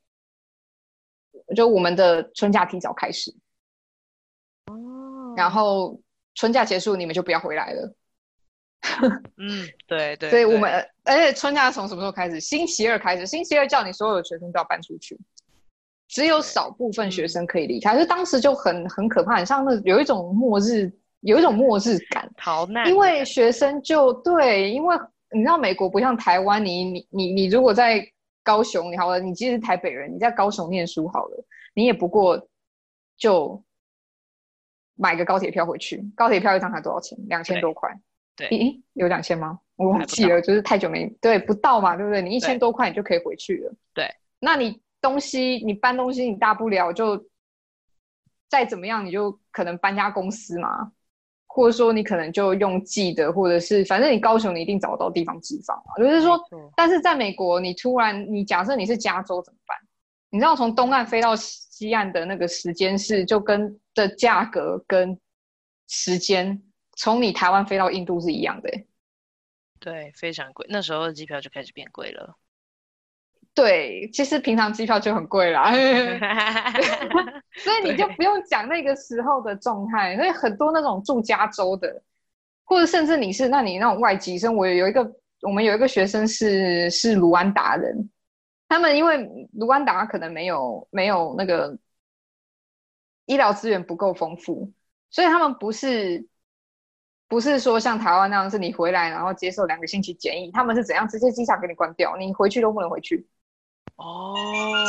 [1.54, 3.32] 就我们的春假提早开始，
[4.66, 6.00] 哦，然后
[6.34, 7.94] 春假结束，你们就不要回来了。
[9.36, 10.28] 嗯，对对。
[10.30, 10.72] 所以我们
[11.04, 12.40] 而且春假从什么时候开始？
[12.40, 15.16] 星期二开始，星期二叫你所有的学生都要搬出去，
[16.08, 17.96] 只有少部分学生可以离开。
[17.96, 22.88] 就当时就很很可怕，很像那有一种末日，有一种末日感，逃难。
[22.88, 24.96] 因为学生就对，因为
[25.30, 28.04] 你知道美国不像台湾，你你你你如果在。
[28.46, 31.44] 高雄，你好了，你其实是台北人，你在高雄念书好了，
[31.74, 32.48] 你也不过
[33.16, 33.60] 就
[34.94, 37.18] 买个高铁票回去，高铁票一张才多少钱？
[37.26, 37.90] 两千多块。
[38.36, 39.58] 对，咦，有两千吗？
[39.74, 42.22] 我忘记了，就是太久没对，不到嘛，对不对？
[42.22, 43.74] 你一千多块你就可以回去了。
[43.92, 47.26] 对，那你东西你搬东西，你大不了就
[48.48, 50.92] 再怎么样，你就可能搬家公司嘛，
[51.56, 55.96] 或者说你可能就用寄的，或者是反正你高雄你一定找得到地方寄放啊。
[55.96, 56.38] 就是说，
[56.76, 59.74] 但是在美国，你突然你假设你是加州怎么办？
[60.28, 65.18] 你知道从东岸飞到西岸的那个时间是就跟的价格跟
[65.88, 66.62] 时间，
[66.94, 68.70] 从你台湾飞到印度是一样的。
[69.80, 70.66] 对，非常贵。
[70.68, 72.36] 那时候机票就开始变贵了。
[73.56, 75.72] 对，其实平常机票就很贵啦，
[77.56, 80.14] 所以你就不用讲那个时候的状态。
[80.14, 82.02] 所以很多那种住加州的，
[82.64, 88.10] 或者甚至你是那你那种外籍生，我有一个我们有一个学生是是卢安达人，
[88.68, 91.78] 他们因为卢安达可能没有没有那个
[93.24, 94.70] 医疗资源不够丰富，
[95.10, 96.28] 所以他们不是。
[97.28, 103.26] 不是说像台湾那样，是你回来然后接受两个星期检疫，他们是怎样直接机场给你关掉，你回去都不能回去。
[103.96, 104.34] 哦，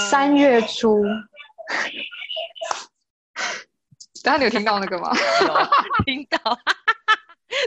[0.09, 1.01] 三月初，
[4.23, 5.11] 等下你有听到那个吗？
[5.41, 6.37] 有听到。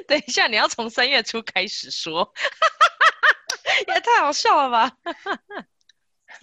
[0.06, 2.30] 等一下，你要从三月初开始说，
[3.88, 4.96] 也太好笑了吧？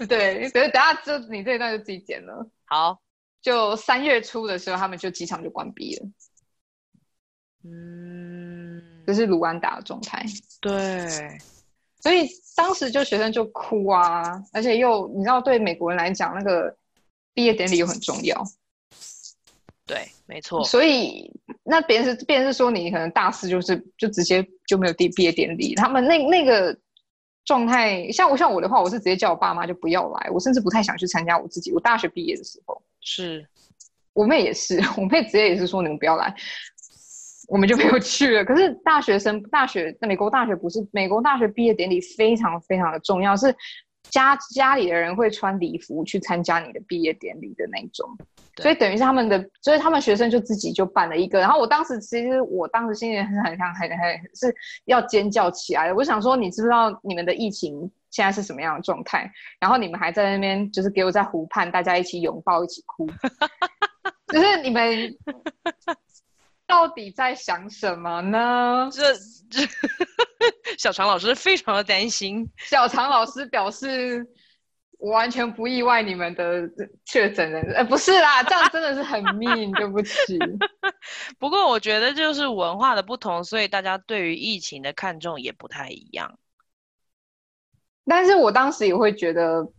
[0.10, 2.50] 对，所以等下就你这一段就自己剪了。
[2.66, 3.00] 好，
[3.41, 6.06] 就三月初的时候，他们就机场就关闭了。
[7.64, 10.26] 嗯，这是卢安达的状态。
[10.60, 11.38] 对，
[12.08, 16.74] 所以当时就学生就哭啊，而且又你知道，对美国人来讲，那个
[17.34, 18.41] 毕业典礼又很重要。
[19.86, 20.64] 对，没错。
[20.64, 21.30] 所以
[21.64, 26.74] 那别人是别人是说你可能大四就是就直接就没有毕毕业典礼，他们那那个
[27.43, 31.74] 状态，像我像我的话，我是直接叫我爸妈就不要来，我甚至不太想去参加我自己。
[31.74, 33.45] 我大学毕业的时候，是
[34.14, 36.34] 我妹也是，我妹直接也是说你们不要来。
[37.48, 38.45] 我们就没有去了。
[38.45, 43.56] 可是大学生，大学在美国大学不是美国大学毕业典礼非常非常的重要，是
[44.10, 48.08] 家家里的人会穿礼服去参加你的毕业典礼的那种。
[48.58, 51.39] 所以等于是他们的，所以他们学生就自己就办了一个。
[51.39, 53.98] 然后我当时其实我当时心里很很想很很
[54.34, 54.54] 是
[54.86, 55.93] 要尖叫起来。
[55.93, 59.32] 我想说，你知不知道你们的疫情现在是什么样的状态？
[59.60, 63.08] 然后你们还在那边就是给我在湖畔大家一起拥抱一起哭，
[64.34, 65.16] 就是你们。
[66.68, 68.89] 到底在想什么呢？
[68.91, 69.13] 这
[69.49, 69.65] 这，
[70.78, 72.47] 小常老师非常的担心。
[72.57, 74.28] 小常老师表示，
[74.99, 76.70] 我完全不意外你们的
[77.05, 80.38] 确诊人，呃，不是啦， 这样真的是很 mean，对不起。
[81.39, 86.38] 不过我觉得就是文化的不同，所以大家对于疫情的看重也不太一样。
[88.05, 89.72] 但是我当时也会觉得，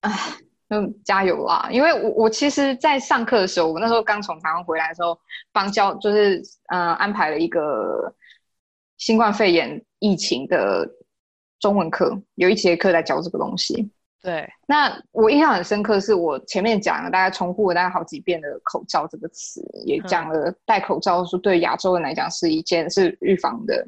[0.00, 0.38] 唉。
[0.68, 1.68] 嗯，加油啦！
[1.70, 5.16] 因为我我其实，在上课的时候，我那时候刚从台湾回来的时候，
[5.52, 8.12] 帮教就是呃安排了一个
[8.96, 10.84] 新冠肺炎疫情的
[11.60, 13.92] 中文课，有一节课在教这个东西。
[14.20, 23.86] 对，那我印象很深刻，是我前面讲了大概重复了大概好几遍的“口罩”这个词，也讲了戴口罩是对亚洲人来讲是一件是预防的。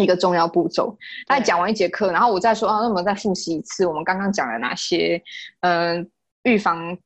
[0.00, 0.96] 一个重要步骤。
[1.26, 5.22] 他讲完一节课，然后我再说啊，那我们再复习一次，我们刚刚讲了哪些
[5.60, 6.06] 嗯、呃、
[6.50, 6.96] 预防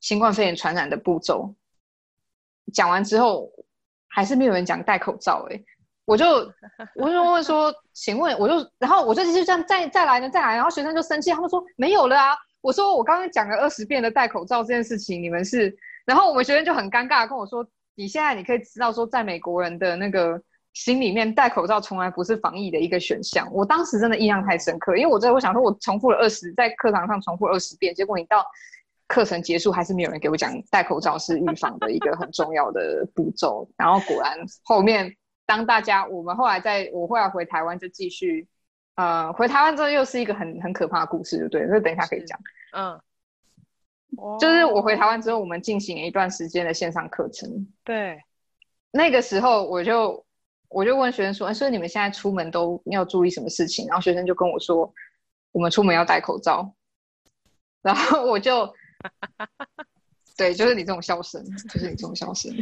[0.00, 1.54] 新冠肺炎传染的步骤。
[2.72, 3.50] 讲完之后，
[4.08, 5.62] 还是没有人讲戴口罩、欸，哎，
[6.04, 6.26] 我就
[6.96, 12.36] 我就问说，请问，我就然后我就继续这样再再来呢，再来，然后学生就生气，他们说没有了啊。
[12.60, 20.42] 我说我刚刚讲了二十遍的戴口罩这件事情，你们是，然后我们学生就很尴尬跟我说，你现在你可以知道说，在美国人的那个。
[20.74, 23.48] 心里面戴口罩从来不是防疫的一个选项。
[23.52, 28.46] 我当时真的印象太深刻，因为我在我想说，我重复了二十，在课堂上重复二十遍，结果你到
[29.08, 33.68] 课程结束还是没有人给我讲戴口罩是预防的一个很重要的步骤。
[33.76, 35.16] 然后果然后面
[35.46, 38.46] 当大家我们后来在我后来回台湾就继续，
[38.94, 41.66] 呃，回台湾之后又是一个很很可怕的故事，对不对？
[41.66, 42.38] 那等一下可以讲。
[42.72, 43.00] 嗯，
[44.38, 47.66] 就是我回台湾之后，我们进行了一段时间的线上课程。
[47.82, 48.22] 对，
[48.92, 50.24] 那个时候我就。
[50.68, 54.92] 我就问学生说：“哎，所以你们现在出门都要注意什么事情？”然后学生就跟我说
[55.52, 56.74] ：“我们出门要戴口罩。”
[57.80, 58.70] 然后我就，
[60.36, 62.54] 对，就是你这种笑声，就是你这种笑声。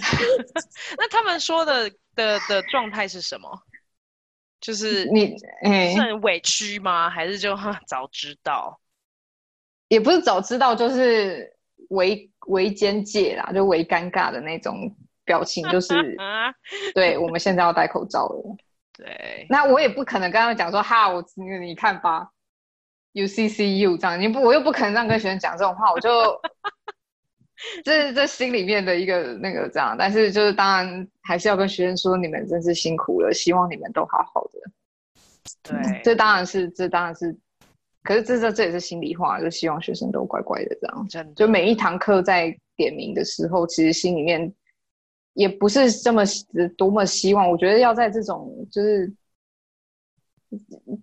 [0.97, 3.49] 那他们说的的的状态是什么？
[4.61, 5.37] 就是你
[5.99, 7.11] 很委屈吗？
[7.11, 8.81] 还是就早知道？
[9.89, 11.57] 也不是早知道，就是
[11.91, 14.97] 微微尴尬啦，就微尴尬的那种。
[15.27, 16.17] 表情就是，
[16.95, 18.57] 对，我们现在要戴口罩了。
[18.97, 22.31] 对，那我也不可能跟他们讲说哈，我你看吧
[23.13, 26.41] ，U C C U 这样，你不，我又不可能让跟学生讲这种话，我就
[27.85, 34.61] 这是这心里面的一个那个这样，但是就是当然还是要跟学生说，你们真是辛苦了，希望你们都好好的。
[35.63, 37.37] 对，嗯、这当然是，这当然是，
[38.03, 41.07] 可是这这这也是心里话，就希望学生都乖乖的这样。
[41.11, 44.51] 真的，就每一堂课在点名的时候，其实心里面。
[45.37, 46.23] 也不是这么
[46.77, 47.49] 多么希望。
[47.49, 49.15] 我觉得要在这种就是，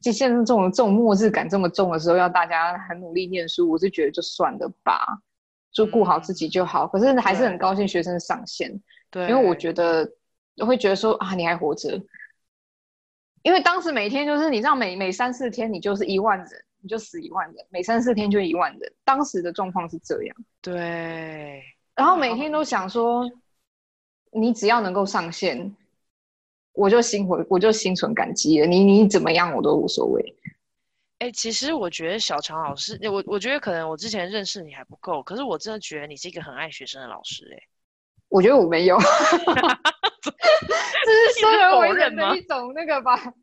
[0.02, 5.06] 就现在这种这种末日感这么重的时候，要大家很努力念书，我是觉得就算了吧，
[5.72, 6.86] 就顾好自己就好。
[6.86, 8.82] 嗯、可是还是很高兴学生上线，
[9.12, 10.12] 对，因为我觉得
[10.58, 12.02] 我会觉得说啊，你还活着。
[13.44, 16.48] 因为当时每天就是你知道每每三四天你就是一万人，
[16.82, 18.94] 你就死一万人，每三四天就一万人。
[19.04, 20.36] 当时的状况是这样。
[20.62, 21.62] 对。
[21.96, 23.30] 然后每天都想说，
[24.34, 25.76] 你只要能够上线，
[26.74, 28.68] 我就心回，我就心存感激了。
[28.68, 30.36] 你你怎么样我都无所谓。
[31.20, 37.56] 哎、欸，其实我觉得小常老师，我我觉得可能我之前认识你还不够，可是我真的觉得你是一个很爱学生的老师、欸。
[37.56, 37.64] 哎，
[38.30, 38.98] 我觉得我没有。
[40.24, 43.34] 这是生而为人的一种那个吧，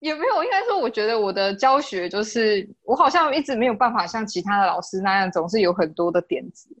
[0.00, 6.74] 也没有，应该说，我觉得我的教学就是，我好像一直没有办法像其他的老师那样，总是有很多的点子，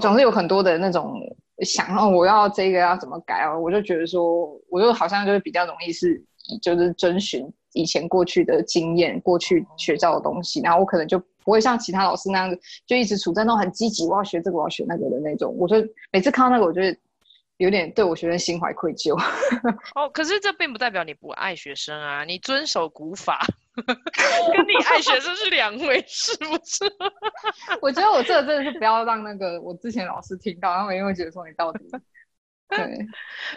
[0.00, 1.20] 总是有很多的那种
[1.64, 6.22] 想，哦，我要这个要怎么改哦，我就觉得说，我就好像就是比较容易是，
[6.60, 15.76] 就是遵循以前过去的经验，过去学到的东西，然后我可能就不会像其他老师那样子，就一直处在那种很积极，我要学这个，我要学那个的那种，我就
[16.12, 16.80] 每次看到那个，我就。
[17.58, 19.18] 有点对我学生心怀愧疚
[19.94, 23.46] 哦，可是这并不代表你不爱学生啊，你遵守古法，
[24.56, 26.84] 跟你爱学生是两回事，不是？
[27.82, 31.80] 我觉得我这个真的是不要让那个我之前老师听到，他们因为觉得说你到底
[32.68, 32.98] 对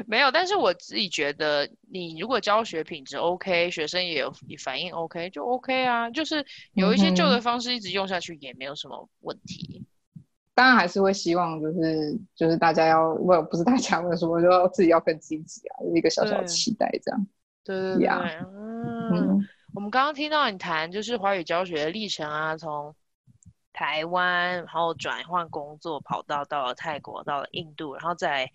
[0.05, 9.83] 没有，但是我自己觉得，你如果教学品质 OK，学生也有你反应 OK，就 OK 啊，就是有一些旧的方式一直用下去也没有什么问题。
[10.53, 17.27] 当然还是会希望，就是就是大家要，不不是大家为什么就要自己要更积极啊，就是、一个小小的期待这样。
[17.63, 22.95] 对对对，嗯，嗯我们刚刚听到你谈就是华语教学的历程啊，从
[23.71, 28.49] 台湾然后转换工作跑到到了泰国，到了印度，然后再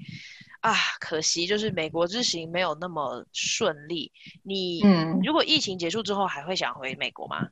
[0.61, 4.13] 啊，可惜就是美国之行没有那么顺利。
[4.43, 7.49] 你嗯，如果疫情结束之后还会想回美国吗？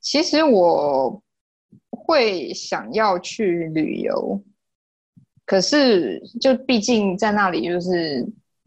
[0.00, 1.22] 其实我。
[1.90, 4.40] 会想要去旅游，
[5.44, 8.24] 可是就毕竟在那里就是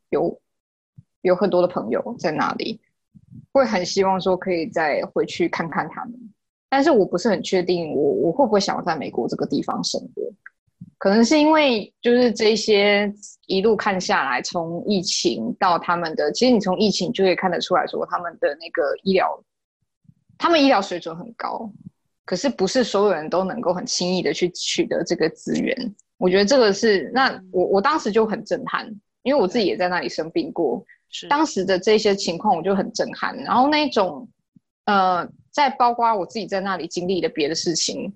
[0.10, 0.42] 有
[1.22, 2.82] 有很多的朋友在那里，
[3.52, 6.14] 会很希望说可以再回去看看他们。
[6.70, 10.22] 但是我不是很确定我我会不会想要在美国这个地方生活，
[10.98, 13.12] 可能是因为就是这些
[13.48, 19.44] 一路看下来，从疫情到他们的，其实你从疫情就可以看得出来说他们的那个医疗，
[20.38, 21.72] 他们医疗水准很高。
[22.26, 25.76] 可是不是所有人都能够很轻易的去取得这个资源，
[26.20, 28.88] 我觉得这个是那我我当时就很震撼，
[29.24, 33.36] 因为我自己也在那里生病过，是当时的这些情况我就很震撼。
[33.38, 34.28] 然后那种
[34.86, 38.14] 呃，在包括我自己在那里经历的别的事情，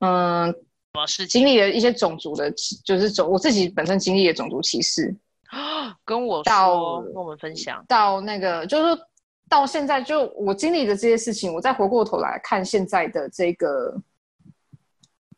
[0.00, 0.54] 嗯、呃，
[0.94, 2.50] 我是经历了一些种族的，
[2.84, 5.14] 就是种我自己本身经历的种族歧视
[5.48, 9.06] 啊， 跟我到跟我们分享到那个就是说。
[9.50, 14.00] 到现在，就我经历的这些事情，我再回过头来看现在的这个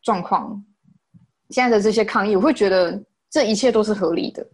[0.03, 0.63] 状况，
[1.49, 4.47] 现在的这些抗议，我会觉得这一切都是合理的。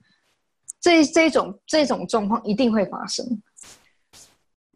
[0.80, 3.24] 这这种这种状况一定会发生。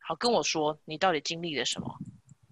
[0.01, 1.87] 好，跟我说，你到底经历了什么？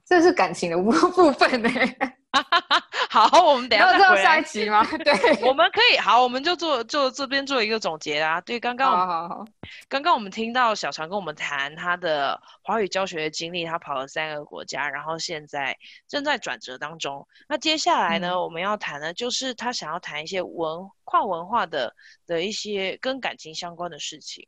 [0.07, 2.17] 这是感情的部部分呢、欸。
[3.11, 4.23] 好，我们等一下再回来。
[4.23, 4.87] 下一集吗？
[5.05, 5.13] 对，
[5.45, 5.99] 我们可以。
[5.99, 8.41] 好，我们就做就这边做一个总结啊。
[8.43, 9.45] 对，刚刚，好好好。
[9.89, 15.77] 刚刚我们听到小常跟我们谈他的华语教学的经历，他跑了三个国家，然后现在
[16.07, 17.27] 正在转折当中。
[17.49, 21.93] 那接下来呢，嗯、我们要谈的，就是他想要谈一些文跨文化的
[22.29, 24.47] 的一些跟感情相关的事情。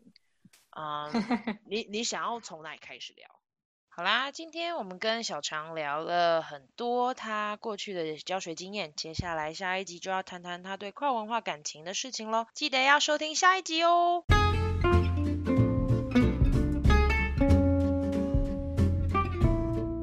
[0.79, 3.27] 嗯，你你想要从哪里开始聊？
[3.95, 14.25] 好啦，今天我们跟小常聊了很多他过去的教学经验，接下来下一集就要谈谈他对跨文化感情的事情喽，记得要收听下一集哦。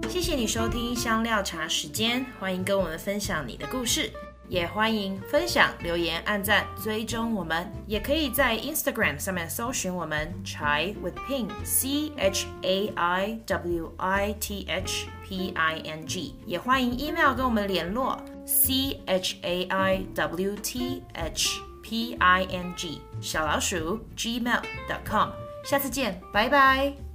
[0.08, 4.14] 谢谢你收听香料茶时间，欢迎跟我们分享你的故事。
[4.50, 15.76] 也欢迎分享、留言、按赞、追踪我们，也可以在 Instagram 上面搜寻我们 Chai with Ping C H A I W I T H P I
[15.86, 23.02] N G，也欢迎 email 跟我们联络 C H A I W T H P I N G
[23.22, 25.30] 小老鼠 gmail.com，
[25.64, 27.09] 下次见，拜拜。